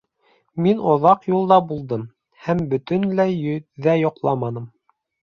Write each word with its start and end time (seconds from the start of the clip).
Мин 0.67 0.79
оҙаҡ 0.93 1.25
юлда 1.31 1.57
булдым 1.71 2.05
һәм 2.45 2.63
бөтөнләй 2.71 3.53
ҙә 3.89 3.93
йоҡламаным... 4.05 4.65